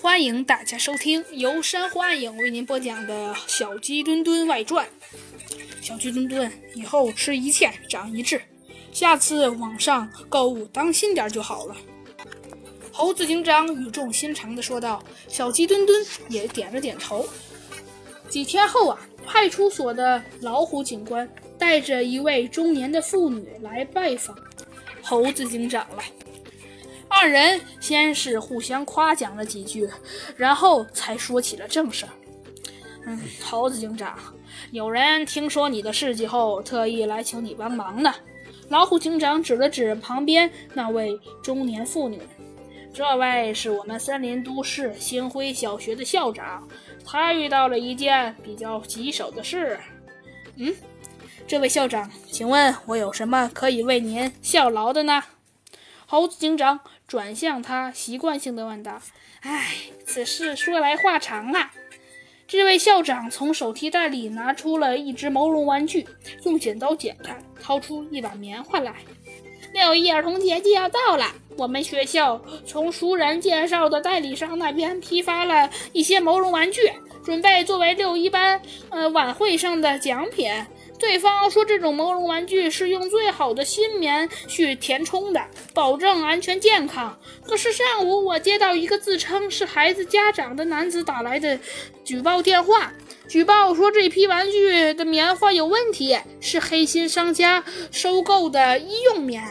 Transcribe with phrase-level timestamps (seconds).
[0.00, 4.86] 欢迎大家收听由山湖暗影为您播讲的《小鸡墩墩外传》。
[5.82, 8.40] 小鸡墩墩，以后吃一堑长一智，
[8.92, 11.76] 下次网上购物当心点就好了。
[12.92, 15.02] 猴子警长语重心长地说道。
[15.26, 17.28] 小鸡墩墩也点了点头。
[18.28, 21.28] 几天后啊，派出所的老虎警官
[21.58, 24.36] 带着一位中年的妇女来拜访
[25.02, 26.02] 猴子警长了。
[27.20, 29.88] 二人先是互相夸奖了几句，
[30.36, 32.06] 然后才说起了正事。
[33.06, 34.16] 嗯，猴子警长，
[34.70, 38.14] 有人听说你的事迹后，特意来请你帮忙呢。
[38.68, 42.22] 老虎警长指了指旁边那位中年妇女，
[42.94, 46.68] 这位是我们森林都市星辉小学的校长，
[47.04, 49.80] 他遇到了一件比较棘手的事。
[50.56, 50.72] 嗯，
[51.48, 55.20] 这位校长，请问我有什么可以为您效劳的呢？
[56.10, 56.80] 猴子警长。
[57.06, 59.00] 转向他，习惯性的问道
[59.40, 59.76] ：“哎，
[60.06, 61.70] 此事说来话长啊。”
[62.48, 66.06] 这位校长从手提袋里拿出了一只毛绒玩具，
[66.44, 68.94] 用剪刀剪开，掏出一把棉花来。
[69.72, 71.26] 六一儿童节就要到了，
[71.58, 76.90] 我们学校从熟人介绍的代理商那边批发了一些毛绒玩具，
[77.22, 80.50] 准备作为六一班呃晚会上的奖品。
[80.98, 85.40] 对方说，这种毛绒玩具是用最好的新棉去填充的，
[85.72, 87.18] 保证安全健康。
[87.44, 91.58] 可是上午我接到一个自称是孩子家长的男子打来的
[92.04, 92.92] 举报电话，
[93.28, 99.42] 举报说这批玩具的棉花有问题，是黑心商家收购的医用棉。